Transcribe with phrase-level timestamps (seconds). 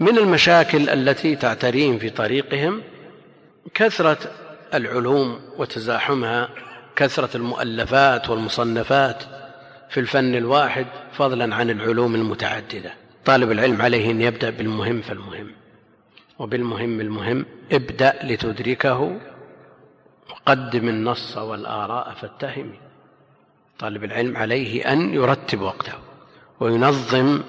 [0.00, 2.82] من المشاكل التي تعتريهم في طريقهم
[3.74, 4.18] كثرة
[4.74, 6.48] العلوم وتزاحمها
[6.96, 9.22] كثرة المؤلفات والمصنفات
[9.90, 12.92] في الفن الواحد فضلا عن العلوم المتعددة.
[13.24, 15.50] طالب العلم عليه أن يبدأ بالمهم فالمهم
[16.38, 19.18] وبالمهم المهم ابدأ لتدركه
[20.30, 22.72] وقدم النص والآراء فاتهم
[23.78, 25.92] طالب العلم عليه أن يرتب وقته
[26.60, 27.40] وينظم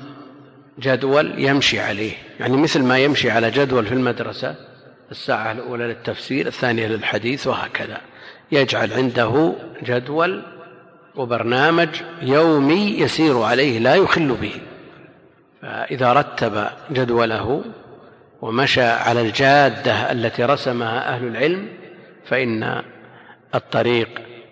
[0.80, 2.12] جدول يمشي عليه.
[2.40, 4.56] يعني مثل ما يمشي على جدول في المدرسة
[5.12, 8.02] الساعة الأولى للتفسير الثانية للحديث وهكذا.
[8.52, 9.54] يجعل عنده
[9.84, 10.44] جدول
[11.16, 11.90] وبرنامج
[12.22, 14.54] يومي يسير عليه لا يخل به.
[15.62, 17.64] فإذا رتب جدوله
[18.42, 21.68] ومشى على الجادة التي رسمها أهل العلم
[22.26, 22.84] فإن
[23.56, 24.10] الطريق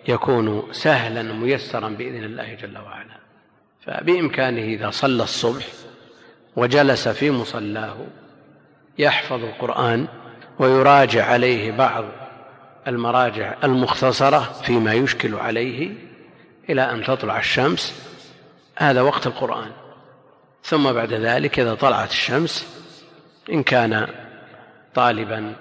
[0.08, 3.18] يكون سهلا ميسرا بإذن الله جل وعلا.
[3.86, 5.64] فبإمكانه إذا صلى الصبح
[6.58, 7.96] وجلس في مصلاه
[8.98, 10.06] يحفظ القرآن
[10.58, 12.04] ويراجع عليه بعض
[12.86, 15.94] المراجع المختصرة فيما يشكل عليه
[16.70, 18.08] إلى أن تطلع الشمس.
[18.76, 19.70] هذا وقت القرآن.
[20.62, 22.66] ثم بعد ذلك إذا طلعت الشمس
[23.52, 24.08] إن كان
[24.94, 25.54] طالبا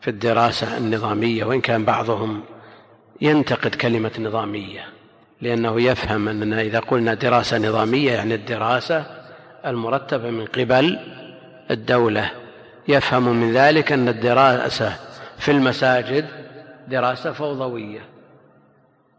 [0.00, 2.42] في الدراسة النظامية وإن كان بعضهم
[3.20, 4.84] ينتقد كلمة نظامية
[5.40, 9.15] لأنه يفهم أننا إذا قلنا دراسة نظامية يعني الدراسة
[9.66, 10.98] المرتبة من قبل
[11.70, 12.30] الدولة.
[12.88, 14.96] يفهم من ذلك أن الدراسة
[15.38, 16.26] في المساجد
[16.88, 18.00] دراسة فوضوية.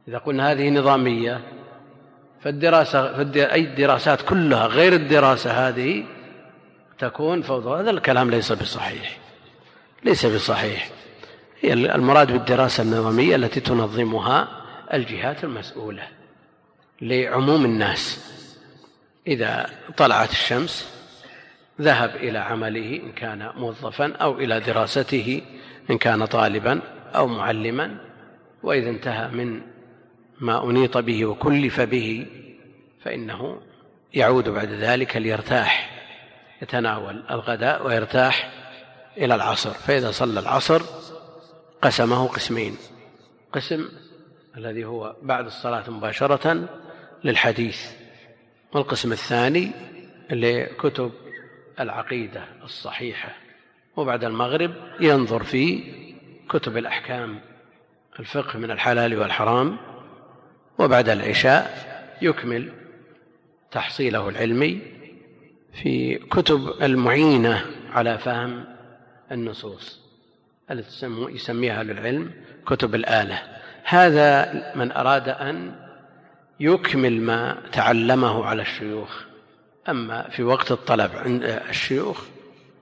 [0.07, 1.41] إذا قلنا هذه نظامية
[2.41, 6.03] فالدراسة أي الدراسات كلها غير الدراسة هذه
[6.99, 9.17] تكون فوضى هذا الكلام ليس بصحيح.
[10.03, 10.89] ليس بصحيح.
[11.61, 14.47] هي المراد بالدراسة النظامية التي تنظمها
[14.93, 16.03] الجهات المسؤولة
[17.01, 18.33] لعموم الناس.
[19.27, 20.93] إذا طلعت الشمس
[21.81, 25.41] ذهب إلى عمله إن كان موظفا أو إلى دراسته
[25.89, 26.81] إن كان طالبا
[27.15, 27.97] أو معلما
[28.63, 29.61] وإذا انتهى من
[30.39, 32.27] ما أنيط به وكلف به
[33.03, 33.61] فإنه
[34.13, 35.97] يعود بعد ذلك ليرتاح
[36.61, 38.51] يتناول الغداء ويرتاح
[39.17, 39.69] إلى العصر.
[39.71, 40.81] فإذا صلى العصر
[41.81, 42.77] قسمه قسمين.
[43.53, 43.89] قسم
[44.57, 46.67] الذي هو بعد الصلاة مباشرة
[47.23, 48.06] للحديث.
[48.73, 49.71] والقسم الثاني
[50.31, 51.11] لكتب
[51.79, 53.29] العقيدة الصحيحة
[53.95, 55.83] وبعد المغرب ينظر في
[56.49, 57.39] كتب الأحكام
[58.19, 59.77] الفقه من الحلال والحرام
[60.79, 61.87] وبعد العشاء
[62.21, 62.71] يكمل
[63.71, 64.81] تحصيله العلمي
[65.73, 68.65] في كتب المعينة على فهم
[69.31, 69.99] النصوص
[70.71, 72.31] التي يسميها أهل العلم
[72.65, 73.41] كتب الآلة.
[73.83, 75.86] هذا من أراد أن
[76.59, 79.23] يكمل ما تعلمه على الشيوخ.
[79.89, 82.23] أما في وقت الطلب عند الشيوخ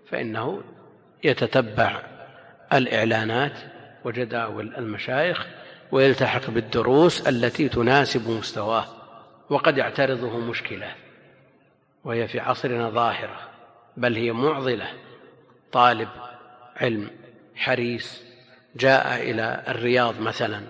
[0.09, 0.61] فإنه
[1.23, 2.01] يتتبع
[2.73, 3.53] الإعلانات
[4.05, 5.45] وجداول المشايخ
[5.91, 8.85] ويلتحق بالدروس التي تناسب مستواه
[9.49, 10.91] وقد يعترضه مشكلة
[12.03, 13.39] وهي في عصرنا ظاهرة
[13.97, 14.87] بل هي معضلة.
[15.71, 16.09] طالب
[16.75, 17.09] علم
[17.55, 18.21] حريص
[18.75, 20.61] جاء إلى الرياض مثلا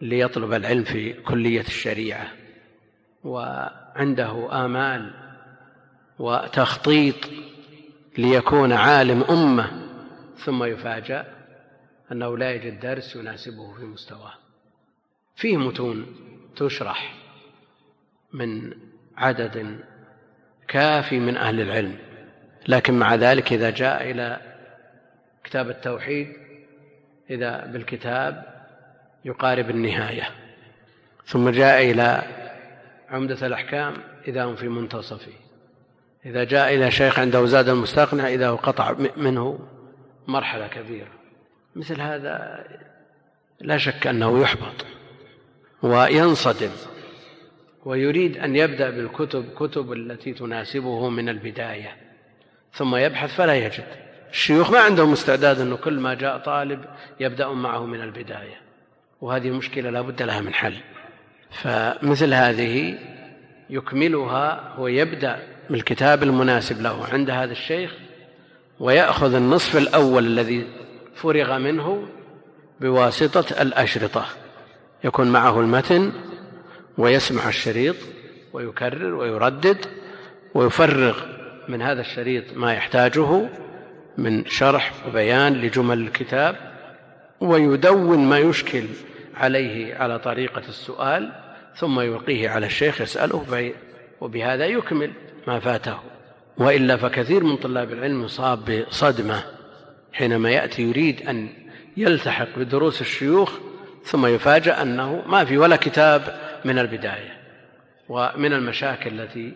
[0.00, 2.28] ليطلب العلم في كلية الشريعة
[3.24, 5.14] وعنده آمال
[6.18, 7.14] وتخطيط
[8.18, 9.70] ليكون عالم أمة
[10.36, 11.26] ثم يفاجأ
[12.12, 14.34] أنه لا يجد درس يناسبه في مستواه.
[15.36, 16.06] فيه متون
[16.56, 17.14] تشرح
[18.32, 18.72] من
[19.16, 19.78] عدد
[20.68, 21.98] كافي من أهل العلم
[22.68, 24.40] لكن مع ذلك إذا جاء إلى
[25.44, 26.32] كتاب التوحيد
[27.30, 28.57] إذا بالكتاب
[29.24, 30.28] يقارب النهاية.
[31.26, 32.22] ثم جاء إلى
[33.10, 33.94] عمدة الأحكام
[34.28, 35.32] إذا هم في منتصفه
[36.26, 39.58] إذا جاء إلى شيخ عنده زاد المستقنع إذا هو قطع منه
[40.26, 41.12] مرحلة كبيرة.
[41.76, 42.64] مثل هذا
[43.60, 44.86] لا شك أنه يحبط
[45.82, 46.70] وينصدم
[47.84, 51.96] ويريد أن يبدأ بالكتب كتب التي تناسبه من البداية.
[52.72, 53.86] ثم يبحث فلا يجد.
[54.30, 56.84] الشيوخ ما عندهم استعداد أنه كل ما جاء طالب
[57.20, 58.67] يبدأ معه من البداية.
[59.20, 60.74] وهذه مشكلة لا بد لها من حل.
[61.50, 62.98] فمثل هذه
[63.70, 65.38] يكملها هو يبدأ
[65.70, 67.94] بالكتاب المناسب له عند هذا الشيخ
[68.80, 70.66] ويأخذ النصف الأول الذي
[71.14, 72.08] فرغ منه
[72.80, 74.26] بواسطة الأشرطة.
[75.04, 76.12] يكون معه المتن
[76.98, 77.96] ويسمع الشريط
[78.52, 79.86] ويكرر ويردد
[80.54, 81.20] ويفرغ
[81.68, 83.48] من هذا الشريط ما يحتاجه
[84.18, 86.56] من شرح وبيان لجمل الكتاب
[87.40, 88.84] ويدون ما يشكل
[89.38, 91.32] عليه على طريقة السؤال
[91.76, 93.72] ثم يلقيه على الشيخ يسأله
[94.20, 95.10] وبهذا يكمل
[95.46, 95.98] ما فاته.
[96.58, 99.44] وإلا فكثير من طلاب العلم يصاب بصدمة
[100.12, 101.48] حينما يأتي يريد أن
[101.96, 103.58] يلتحق بدروس الشيوخ
[104.04, 107.38] ثم يفاجأ أنه ما في ولا كتاب من البداية
[108.08, 109.52] ومن المشاكل التي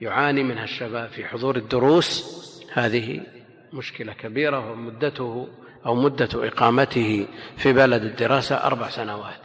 [0.00, 2.40] يعاني منها الشباب في حضور الدروس.
[2.72, 3.20] هذه
[3.72, 5.48] مشكلة كبيرة ومدته
[5.86, 9.40] أو مدة إقامته في بلد الدراسة أربع سنوات.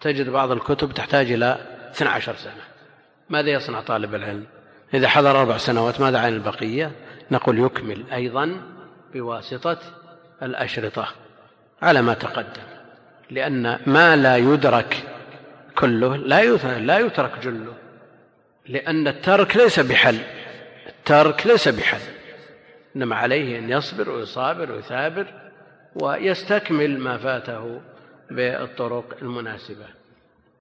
[0.00, 1.58] تجد بعض الكتب تحتاج إلى
[1.90, 2.62] 12 سنة.
[3.30, 4.46] ماذا يصنع طالب العلم؟
[4.94, 6.90] إذا حضر أربع سنوات ماذا عن البقية؟
[7.30, 8.60] نقول يكمل أيضا
[9.14, 9.78] بواسطة
[10.42, 11.08] الأشرطة
[11.82, 12.62] على ما تقدم.
[13.30, 14.96] لأن ما لا يدرك
[15.78, 17.74] كله لا لا يترك جله.
[18.66, 20.18] لأن الترك ليس بحل.
[20.88, 22.00] الترك ليس بحل.
[22.96, 25.41] إنما عليه أن يصبر ويصابر ويثابر
[25.94, 27.80] ويستكمل ما فاته
[28.30, 30.01] بالطرق المناسبة.